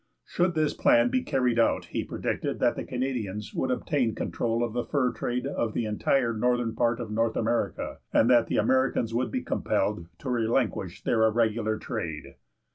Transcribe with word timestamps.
Should 0.25 0.55
this 0.55 0.73
plan 0.73 1.09
be 1.11 1.21
carried 1.21 1.59
out, 1.59 1.85
he 1.93 2.03
predicted 2.03 2.57
that 2.57 2.75
the 2.75 2.83
Canadians 2.83 3.53
would 3.53 3.69
obtain 3.69 4.15
control 4.15 4.63
of 4.63 4.73
the 4.73 4.83
fur 4.83 5.11
trade 5.13 5.45
of 5.45 5.73
the 5.75 5.85
entire 5.85 6.33
northern 6.33 6.73
part 6.73 6.99
of 6.99 7.11
North 7.11 7.37
America, 7.37 7.99
and 8.11 8.27
that 8.27 8.47
the 8.47 8.57
Americans 8.57 9.13
would 9.13 9.29
be 9.29 9.43
compelled 9.43 10.07
to 10.17 10.29
relinquish 10.31 11.03
their 11.03 11.23
irregular 11.27 11.77
trade. 11.77 12.33